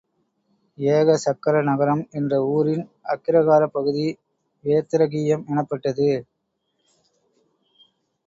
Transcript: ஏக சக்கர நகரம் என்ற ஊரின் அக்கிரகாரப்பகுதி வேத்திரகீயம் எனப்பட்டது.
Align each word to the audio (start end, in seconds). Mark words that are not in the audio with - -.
ஏக 0.77 1.15
சக்கர 1.23 1.55
நகரம் 1.61 2.01
என்ற 2.11 2.39
ஊரின் 2.53 2.81
அக்கிரகாரப்பகுதி 3.05 4.07
வேத்திரகீயம் 4.63 5.43
எனப்பட்டது. 5.47 6.09